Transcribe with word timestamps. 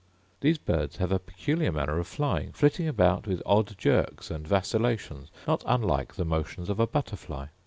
These 0.39 0.57
birds 0.57 0.95
have 0.97 1.11
a 1.11 1.19
peculiar 1.19 1.71
manner 1.71 1.99
of 1.99 2.07
flying; 2.07 2.53
flitting 2.53 2.87
about 2.87 3.27
with 3.27 3.39
odd 3.45 3.75
jerks, 3.77 4.31
and 4.31 4.47
vacillations, 4.47 5.29
not 5.47 5.61
unlike 5.67 6.15
the 6.15 6.25
motions 6.25 6.71
of 6.71 6.79
a 6.79 6.87
butterfly. 6.87 7.49